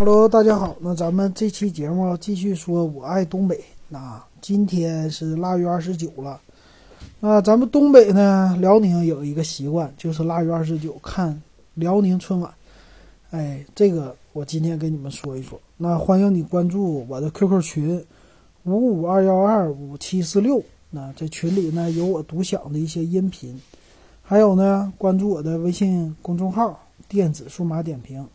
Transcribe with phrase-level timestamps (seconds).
[0.00, 0.74] Hello，大家好。
[0.80, 3.62] 那咱们这期节目继续说，我爱东北。
[3.90, 6.40] 那今天是腊月二十九了。
[7.20, 11.42] 那咱们东北呢，辽宁有一个习惯，就是腊月二十九看
[11.74, 12.50] 辽宁春晚。
[13.30, 15.60] 哎，这个我今天跟你们说一说。
[15.76, 18.02] 那欢迎你关注我的 QQ 群
[18.64, 20.62] 五五二幺二五七四六。
[20.88, 23.60] 那这群里呢有我独享的一些音频，
[24.22, 28.26] 还有呢关注我的微信公众号“电子数码点评”。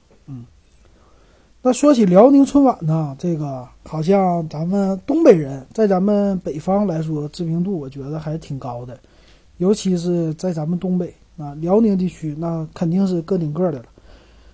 [1.67, 8.95] 那说起辽宁春晚呢，这个好像咱们东北人在咱们北方来说知名度，我觉得还是挺高的，
[9.57, 13.85] 尤其是在咱们东北啊，辽宁地区那肯定是个顶个的了。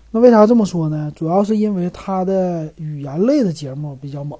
[0.09, 1.11] 那为啥这么说呢？
[1.13, 4.39] 主要是因为它的语言类的节目比较猛。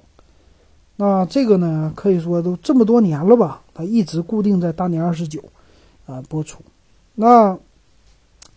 [0.96, 5.44] 那这个呢，可以说都这么多年了吧，它一直固定在大年二十九
[6.06, 6.62] 啊播出。
[7.16, 7.54] 那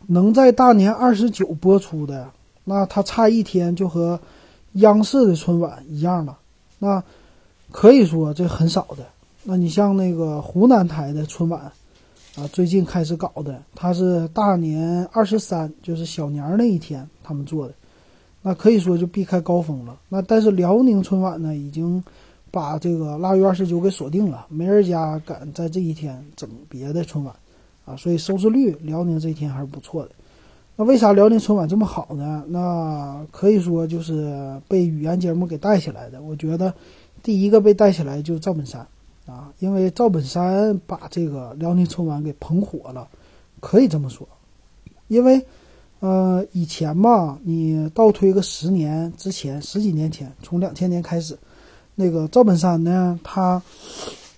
[0.07, 2.29] 能在大年二十九播出的。
[2.65, 4.19] 那它差一天就和
[4.73, 6.37] 央视的春晚一样了，
[6.79, 7.01] 那
[7.71, 9.05] 可以说这很少的。
[9.43, 11.71] 那你像那个湖南台的春晚
[12.35, 17.73] 啊，最近开始搞的，它是大年二十三，就是小年那一天他们做的，
[18.41, 19.97] 那可以说就避开高峰了。
[20.09, 22.03] 那但是辽宁春晚呢，已经
[22.49, 27.33] 把这个腊月二十九给锁定了，没人家敢在这一天整别的春晚
[27.85, 30.11] 啊，所以收视率辽宁这一天还是不错的。
[30.77, 32.43] 那为啥辽宁春晚这么好呢？
[32.49, 36.21] 那可以说就是被语言节目给带起来的。
[36.21, 36.73] 我觉得
[37.23, 38.85] 第一个被带起来就是赵本山
[39.25, 43.07] 啊，因为赵本山把这个辽宁春晚给捧火了，
[43.61, 44.27] 可以这么说。
[45.07, 45.41] 因为
[46.01, 51.37] 呃以前吧，你倒推个十年之前，十几年前，从两千年开始，
[51.95, 53.61] 那个赵本山呢，他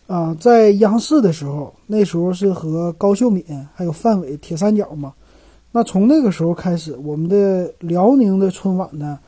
[0.05, 3.43] 啊在央视的时候，那时候是和高秀敏
[3.73, 5.11] 还有范伟铁三角嘛。
[5.77, 9.19] 那从那个时候开始，我们的辽宁的春晚呢，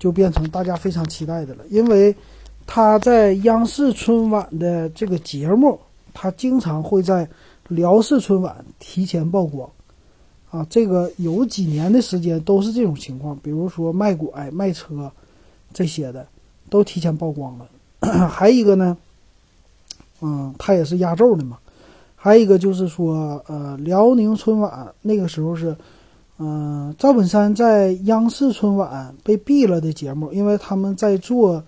[0.00, 1.64] 就变成大家非常期待的了。
[1.70, 2.12] 因为
[2.66, 5.78] 他在央视春晚的这个节目，
[6.12, 7.28] 他经常会在
[7.68, 9.70] 辽视春晚提前曝光。
[10.50, 13.38] 啊，这个有几年的时间都是这种情况。
[13.40, 15.08] 比如说卖拐、卖车
[15.72, 16.26] 这些的，
[16.68, 17.68] 都提前曝光了。
[18.28, 18.96] 还一个呢，
[20.20, 21.58] 嗯，他也是压轴的嘛。
[22.24, 25.74] 还有一个就是说，呃，辽宁春晚那个时候是，
[26.38, 31.60] 嗯，赵本山在央视春晚被毙了的节目，因为他们在做，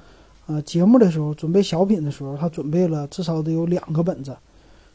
[0.47, 4.33] 呃，节目的时候准备小品的时候，他准备了至少得有两个本子，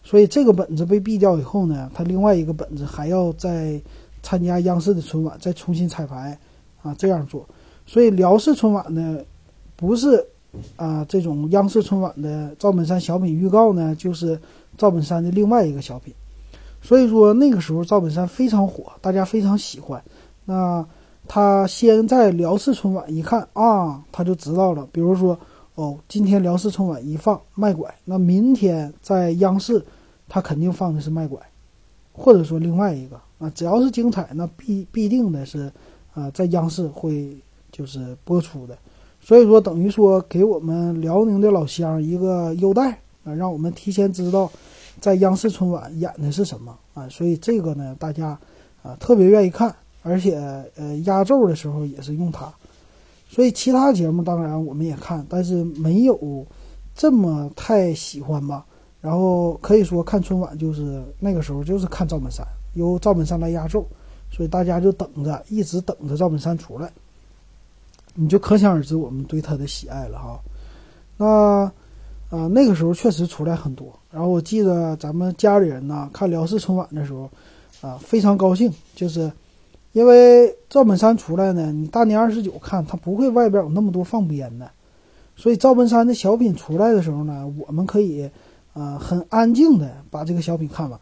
[0.01, 3.77] 所以这个本子被毙掉以后呢，他另外一个本子还要再
[4.23, 6.39] 参加央视的春晚，再重新彩排，
[6.81, 7.45] 啊，这样做，
[7.85, 9.17] 所以辽视春晚呢，
[9.75, 10.25] 不是，
[10.77, 14.39] 啊，这种央视春晚的赵本山小品预告呢，就是。
[14.79, 16.13] 赵本山的另外一个小品，
[16.81, 20.01] 所以说那个时候赵本山非常火，大家非常喜欢。
[20.45, 20.83] 那
[21.27, 24.87] 他先在辽视春晚一看啊，他就知道了。
[24.93, 25.37] 比如说，
[25.75, 29.85] 哦，今天辽视春晚一放卖拐，那明天在央视
[30.29, 31.37] 他肯定放的是卖拐，
[32.13, 35.69] 或者说另外一个啊，只要是精彩，那必必定的是
[36.13, 37.37] 啊，在央视会
[37.69, 38.77] 就是播出的。
[39.19, 42.97] 所以说，等于说给我们辽宁的老乡一个优待
[43.35, 44.51] 让我们提前知道。
[44.99, 47.07] 在央视春晚演的是什么啊？
[47.07, 48.37] 所以这个呢，大家
[48.83, 49.73] 啊特别愿意看，
[50.03, 50.35] 而且
[50.75, 52.53] 呃压轴的时候也是用它。
[53.29, 56.45] 所以其他节目当然我们也看，但是没有
[56.93, 58.65] 这么太喜欢吧。
[58.99, 63.87] 然后可以说看春晚就是那个时候就是看赵本山，由赵本山来压轴，
[64.29, 66.91] 所以大家就等着，一直等着赵本山出来，
[68.15, 70.37] 你就可想而知我们对他的喜爱了哈。
[71.15, 71.71] 那。
[72.29, 73.91] 啊，那个时候确实出来很多。
[74.11, 77.27] 然后我记得咱们家里人呢看辽视春晚的时候，
[77.81, 79.31] 啊，非常高兴，就是
[79.93, 84.69] 因为赵本山出来呢，你大年二十九看他不会外边有那么多放鞭的，
[85.35, 88.29] 所以赵本山的小品出来的时候呢，我们可以
[88.73, 90.99] 啊很安静的把这个小品看完。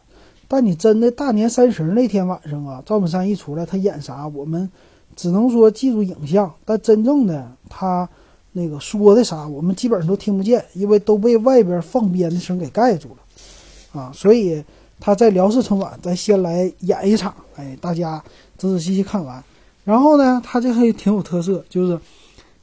[0.48, 4.70] 但你真的大年三十那天晚上啊，赵本山一出来，他演啥，我们
[5.14, 8.08] 只能说记住影像，但真正的他。
[8.52, 14.64] 那个说的啥，我们基本上都听不见，因为都被外边放鞭的声给盖住了，啊，所以
[14.98, 18.22] 他在辽视春晚，咱先来演一场，哎，大家
[18.56, 19.42] 仔仔细细看完，
[19.84, 22.00] 然后呢，他这还挺有特色，就是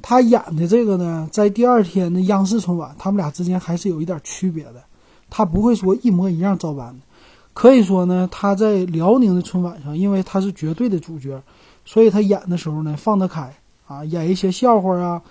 [0.02, 4.84] 他演的这个呢，在第二天的央视春晚，他们俩之间还是有一点区别的，
[5.30, 7.00] 他不会说一模一样照搬的，
[7.54, 11.42] 可以说呢，他在辽宁的春晚上，因为他是绝对的主角，
[11.86, 13.56] 所以他演的时候呢放得开
[13.88, 15.22] 啊，演一些笑话啊。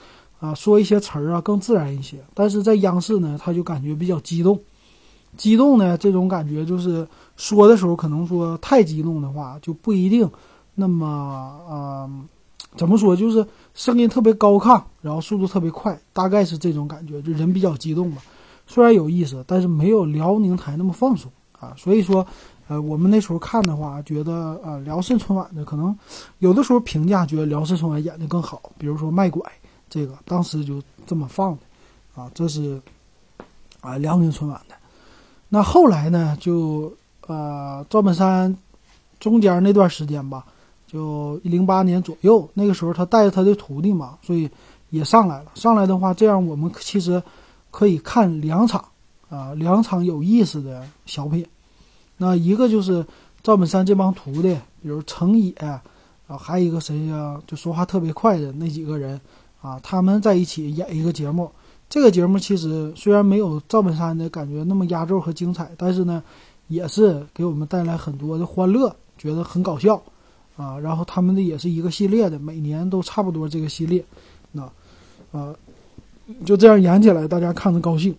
[0.45, 4.61] 啊，说一些词儿啊更自然一些，但是在央视呢，他就感觉比较激动，
[5.39, 7.07] 激动呢这种感觉就是
[7.37, 10.31] 说的时候可能说太激动的话就不一定
[10.75, 11.07] 那么
[11.67, 12.11] 呃
[12.77, 18.21] 怎么说，就是声音特别高亢，然后速度特别快，大概是这种感觉，就人比较激动吧。
[18.67, 21.73] 虽然有意思，但是没有辽宁台那么放松啊。
[21.77, 22.27] 所以说，
[22.67, 25.97] 呃，我们那时候看的话，觉得呃辽视春晚的可能
[26.39, 29.41] 有的时候评价觉得辽视春晚演的更好，比如说卖拐
[29.95, 32.29] 这个，当时就这么放的啊。
[32.35, 32.83] 这是
[33.81, 34.75] 啊辽宁春晚的。
[35.49, 36.93] 那后来呢，就
[37.29, 38.57] 呃赵本山
[39.21, 40.45] 中间那段时间吧。
[40.89, 44.49] 就零八年左右，那个时候他带着他的徒弟嘛，所以
[44.91, 45.53] 也上来了。
[45.55, 47.23] 上来的话，这样我们其实
[47.71, 48.85] 可以看两场
[49.29, 51.45] 啊，两场有意思的小品。
[52.17, 53.05] 那一个就是
[53.43, 55.83] 赵本山这帮徒弟，比如程野啊，
[56.39, 59.21] 还有一个谁呀，就说话特别快的那几个人
[59.65, 61.51] 啊，他们在一起演一个节目。
[61.89, 66.23] 这个节目其实虽然没有赵本山的感觉那么压轴和精彩，但是呢，
[66.69, 70.03] 也是给我们带来很多的欢乐，觉得很搞笑。
[70.57, 74.05] 啊，然后他们的也是一个系列的，每年都差不多这个系列，
[74.53, 74.63] 那，
[75.33, 75.53] 啊，
[76.45, 78.15] 就这样演起来，大家看着高兴。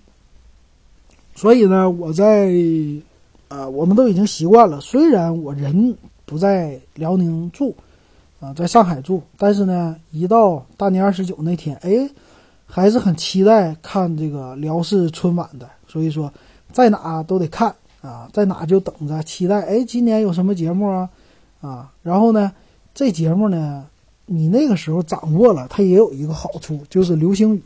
[1.36, 2.52] 所以呢，我在，
[3.48, 4.82] 啊，我们都已经习惯了。
[4.82, 5.96] 虽然我人
[6.26, 7.74] 不在辽宁住，
[8.40, 12.10] 啊，在上海住，但是呢，一到大年二十九那天，哎，
[12.66, 15.68] 还是很期待看这个辽视春晚的。
[15.88, 16.32] 所以说，
[16.74, 19.62] 在哪都得看啊，在哪就等着期待。
[19.62, 21.10] 哎，今年有什么节目啊？
[21.62, 22.52] 啊，然后呢，
[22.94, 23.86] 这节目呢，
[24.26, 27.64] 你那个时候掌握了，它也有一个好处，就是流星雨。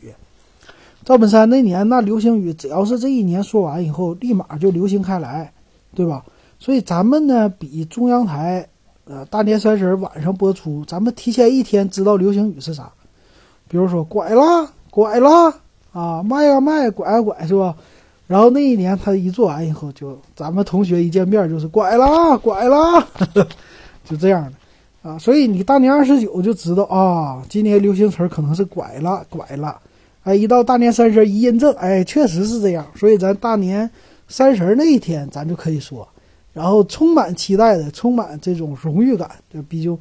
[1.04, 5.52] 赵本山那年那流星雨，只要是这一年说完以后，立马就流行开来，
[5.94, 6.24] 对吧？
[6.58, 8.68] 所以咱们呢，比中央台，
[9.10, 12.88] 呃，大年三十晚上播出，咱们提前一天知道流行语是啥。
[13.66, 15.52] 比如说，拐了，拐了，
[15.92, 17.74] 啊，卖啊卖，拐啊拐，是吧？
[18.28, 23.04] 然后那一年他一做完以后，就咱们同学一见面就是拐了，拐了。
[24.08, 24.44] 就这样
[25.02, 29.76] 的，啊，所以你大年二十九就知道啊，今年流行词可能是拐了，拐了，
[30.22, 33.90] 哎，一到大年三十一印证，哎，确实是这样，所以咱大年
[34.28, 36.06] 三十那一天咱就可以说，
[36.60, 39.98] 然后充满期待的，充满这种荣誉感，就毕竟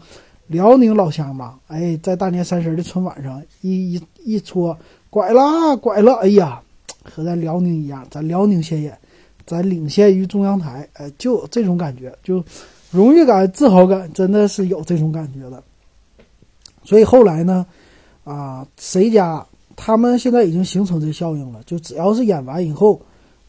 [0.48, 4.78] 辽宁老乡嘛，哎，在大年三十的春晚上一一一戳
[5.10, 6.62] 拐了，拐了，哎呀，
[7.02, 8.98] 和咱辽宁一样，咱辽宁先演，
[9.46, 12.44] 咱领先于中央台，哎，就这种感觉，就。
[12.92, 15.64] 荣誉感、自豪感真的是有这种感觉的，
[16.84, 17.64] 所以后来呢，
[18.24, 19.46] 啊，谁家
[19.76, 23.00] 他们现在已经形成这效应了，就只要是演完以后，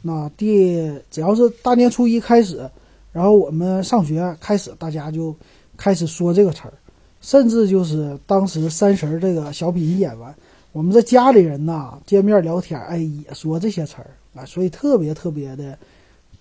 [0.03, 2.71] 那第只要是大年初一开始，
[3.13, 5.35] 然后我们上学开始，大家就
[5.77, 6.75] 开始说这个词儿，
[7.21, 10.35] 甚至就是当时三十这个小品演完，
[10.73, 15.77] 我们这家里人呐见面聊天，哎，也说这些词儿啊，所以特别特别的。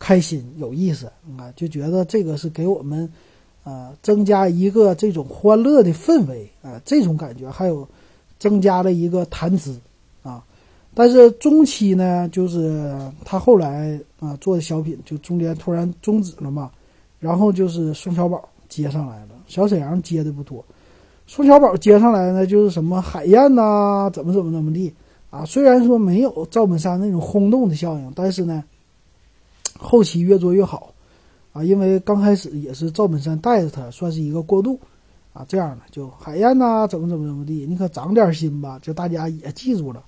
[0.02, 1.08] 开心有意思
[1.38, 3.12] 啊，就觉得这个是给我们，
[3.66, 7.86] 呃，增加一个这种欢乐的氛围啊，这种感觉还有
[8.40, 9.78] 增加了一个谈资。
[11.00, 12.94] 但是中期呢，就是
[13.24, 16.70] 他后来啊做的小品就中间突然终止了嘛，
[17.22, 20.62] 然后就是宋小宝接上来了，小沈阳接的不多，
[21.26, 24.94] 宋小宝接上来呢就是什么海燕呐，怎么怎么怎么地
[25.30, 25.46] 啊。
[25.46, 28.62] 虽然说没有赵本山那种轰动的效应，但是呢。
[29.82, 30.94] 后期越做越好，
[31.54, 34.78] 啊，因为刚开始也是赵本山带着他，算是一个过渡，
[35.32, 40.04] 啊，这样的就海燕呐，怎么怎么怎么地，你可长点心吧，就大家也记住了，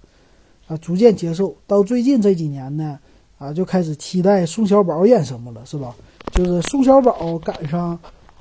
[0.71, 1.53] 啊，逐渐接受。
[1.67, 2.97] 到最近这几年呢，
[3.37, 5.93] 啊，就开始期待宋小宝演什么了，是吧？
[6.31, 7.99] 就是宋小宝赶上，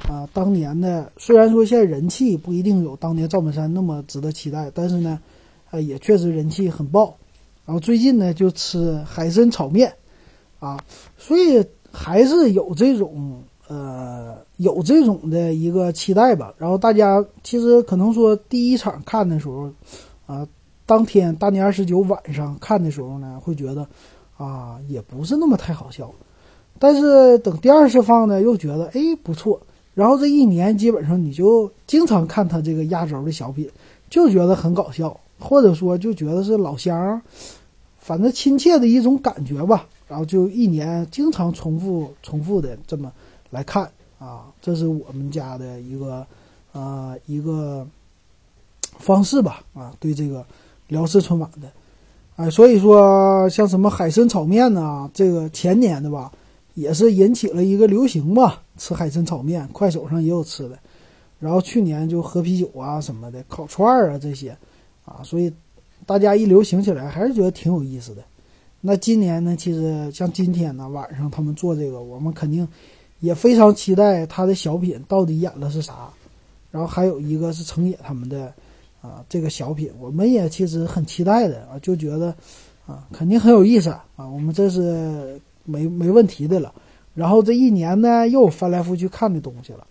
[0.08, 5.18] 啊，当年的虽然说现在人气不一定有当年赵本山那么值得期待，但是呢，
[5.72, 7.12] 啊，也确实人气很爆。
[7.66, 9.92] 然后最近呢，就吃海参炒面。
[10.60, 10.78] 啊，
[11.16, 16.52] 所以还是有这种呃，有这种的一个期待吧。
[16.58, 19.72] 然后大家其实可能说第一场看的时候，
[20.26, 20.46] 啊，
[20.90, 23.86] 当天大年二十九晚上看的时候呢，会觉得
[24.36, 26.12] 啊，也不是那么太好笑。
[26.80, 29.60] 但是等第二次放呢，又觉得哎不错。
[29.94, 33.70] 然后这一年基本上你就经常看他这个压轴的小品，
[34.08, 37.22] 就觉得很搞笑，或者说就觉得是老乡，
[38.00, 39.86] 反正亲切的一种感觉吧。
[40.08, 43.12] 然后就一年经常重复、重复的这么
[43.50, 46.26] 来看啊，这是我们家的一个
[46.72, 47.86] 呃一个
[48.98, 50.44] 方式吧啊，对这个
[50.90, 51.72] 辽视春晚的，
[52.36, 56.30] 哎，所以说像什么海参炒面呐，这个前年的吧，
[56.74, 60.78] 也是引起了一个流行吧，吃海参炒面，快手上也有吃的。
[61.38, 64.54] 然后去年就喝啤酒啊什么的，烤串儿啊这些
[65.06, 65.50] 啊，所以
[66.04, 68.22] 大家一流行起来，还是觉得挺有意思的。
[68.82, 69.54] 那今年呢？
[69.56, 72.66] 其实像今天呢，晚上他们做这个，我们肯定
[73.20, 76.08] 也非常期待他的小品到底演的是啥。
[76.70, 78.52] 然后还有一个是程野他们的
[79.00, 82.34] 啊这个小品，我们也其实很期待的啊，就觉得
[82.86, 86.74] 啊肯定很有意思啊，我们这是没没问题的了。
[87.14, 89.86] 然后这一年呢，又翻来覆去看的东西了。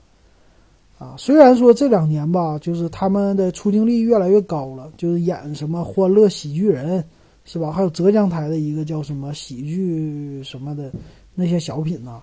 [0.98, 7.00] 啊，虽然说这两年吧，就是他们的出镜率越来越高了，就是演什么《欢乐喜剧人》，
[7.46, 7.72] 是吧？
[7.72, 10.92] 还有浙江台的一个叫什么喜剧什么的
[11.36, 12.22] 那些小品呐，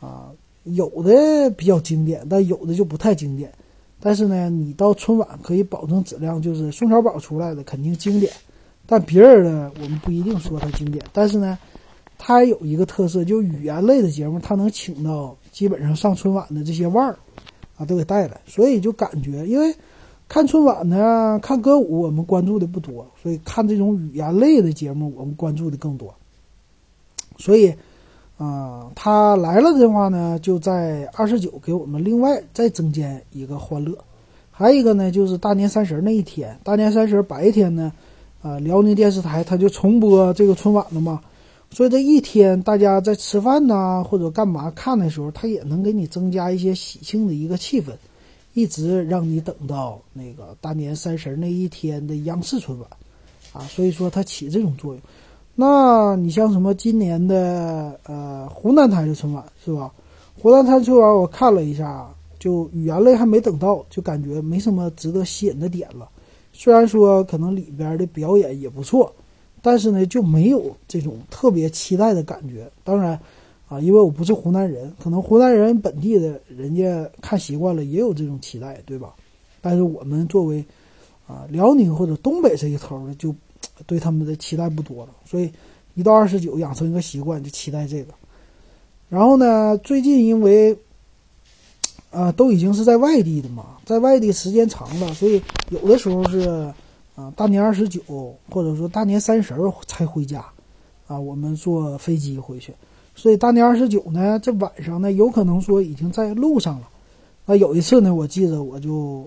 [0.00, 0.30] 啊，
[0.64, 3.52] 有的比较经典，但有的就不太经典。
[4.06, 8.32] 但是呢，你到春晚可以保证质量，就是宋小宝出来的肯定经典，
[8.86, 11.04] 但别人的我们不一定说他经典。
[11.12, 11.58] 但是呢，
[12.16, 17.18] 他有一个特色，就语言类的节目，他能请到基本上上春晚的这些腕儿。
[17.76, 19.74] 啊，都给带来，所以就感觉，因为
[20.28, 26.14] 看春晚呢，看歌舞我们关注的不多，所以看这种语言类的节目我们关注的更多。
[27.38, 27.74] 所以，
[28.38, 33.96] 啊，他来了的话呢，就在二十九给我们另外再增添一个欢乐。
[34.50, 37.92] 还有一个呢，就是大年三十那一天，大年三十白天呢，
[38.42, 41.20] 啊，辽宁电视台他就重播这个春晚了嘛。
[41.70, 47.86] 所以这一天，大家在吃饭呐，或者干嘛看的时候，它也能给你增加一些喜庆的一个气氛，
[48.54, 52.88] 一直让你等到那个大年三十那一天的央视春晚，
[53.52, 55.02] 啊，所以说它起这种作用。
[55.56, 59.92] 那你像什么今年的呃湖南台的春晚是吧？
[60.38, 62.08] 湖南台春晚我看了一下，
[62.38, 66.08] 就语言类还没等到，就感觉没什么值得吸引的点了。
[66.52, 69.12] 虽然说可能里边的表演也不错。
[69.62, 72.70] 但是呢，就没有这种特别期待的感觉。
[72.84, 73.18] 当然，
[73.68, 79.12] 啊，因为我不是湖南人，可能湖南人本地的人家看习惯了，也有这种期待，对吧？
[79.60, 80.64] 但是我们作为
[81.26, 83.34] 啊辽宁或者东北这一头的，就
[83.86, 85.12] 对他们的期待不多了。
[85.24, 85.50] 所以
[85.94, 88.14] 一到二十九，养成一个习惯，就期待这个。
[89.08, 90.76] 然后呢，最近因为
[92.10, 96.72] 啊都已经是在外地的嘛，在外地时间长了，所以有的时候是。
[97.16, 98.02] 啊，大年二十九
[98.50, 99.54] 或者说大年三十
[99.86, 100.44] 才回家，
[101.06, 102.74] 啊，我们坐飞机回去，
[103.14, 106.86] 所以大年二十九呢，这晚上呢，有可能说已经在路上了。
[107.46, 109.26] 那有一次呢，我记得我就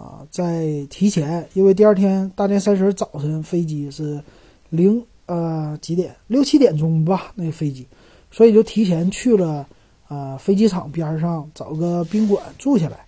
[0.00, 4.18] 啊，在提前，因为第二天大年三十早晨飞机是
[4.70, 7.86] 零呃几点六七点钟吧，那个飞机，
[8.30, 9.66] 所以就提前去了
[10.08, 13.04] 啊飞机场边上找个宾馆住下来，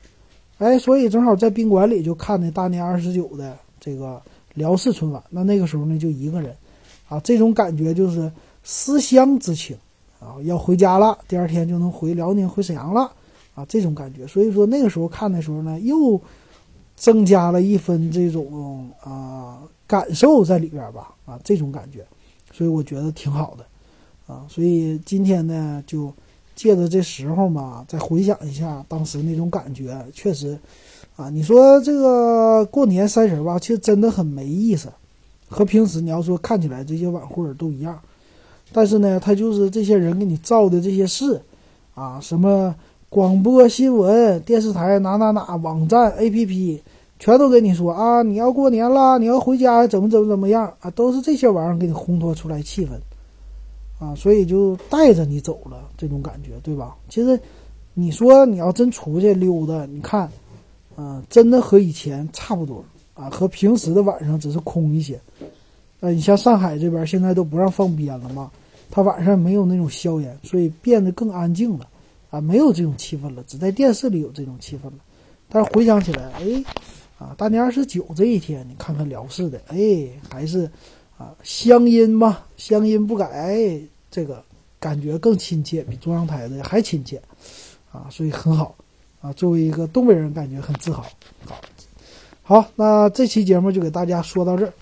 [0.59, 3.57] 哎，所以正好在宾馆里就看那大年二十九的。
[3.85, 4.23] 这个
[4.55, 6.55] 辽视春晚，那那个时候呢就一个人，
[7.09, 8.31] 啊，这种感觉就是
[8.63, 9.77] 思乡之情，
[10.21, 13.11] 啊，要回家了，第二天就能回辽宁回沈阳了，
[13.57, 14.25] 啊，这种感觉。
[14.25, 16.21] 所以说那个时候看的时候呢，又
[17.03, 22.07] 增加了一分这种啊感受在里边吧，啊，这种感觉，
[22.53, 26.13] 所以我觉得挺好的，啊，所以今天呢就
[26.55, 30.57] 借着这时候嘛，再回想一下当时那种感觉，确实。
[31.17, 34.89] 啊，你说这个过年三十吧，其实真的很没意思，
[35.49, 37.99] 和平时你要说看起来这些晚会都一样，
[38.73, 41.43] 但是呢，他就是这些人给你造的这些事，
[41.95, 42.75] 啊，什么
[43.11, 46.81] 广播新闻、电视台哪哪哪网站、APP，
[47.23, 52.91] 全都跟你说啊，你要过年了，你要回家怎么怎么怎么样啊，都是这些玩意儿给你烘托出来气氛，
[54.05, 56.97] 啊，所以就带着你走了这种感觉，对吧？
[57.09, 57.39] 其实
[57.95, 60.29] 你说你要真出去溜达，你看。
[60.95, 65.19] 啊，真的和以前差不多啊，和平时的晚上只是空一些。
[66.01, 68.51] 呃，你像上海这边现在都不让放鞭了嘛，
[68.91, 71.89] 它晚上没有那种硝烟，所以变得更安静了，
[72.29, 74.99] 啊，没有这种气氛了，只在电视里有这种气氛了。
[75.49, 76.63] 但是回想起来，哎，
[77.23, 80.69] 啊，大年二十九这一天，你看看辽视的，哎，还是
[81.17, 84.43] 啊乡音嘛，乡音不改，这个
[84.81, 87.23] 感觉更亲切，比中央台的还亲切，
[87.93, 88.75] 啊，所以很好。
[89.21, 91.07] 啊，作为一个东北人，感觉很自豪。
[91.45, 91.61] 好，
[92.43, 94.73] 好，那这期节目就给大家说到这儿。